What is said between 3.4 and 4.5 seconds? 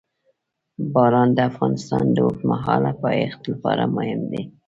لپاره مهم دی.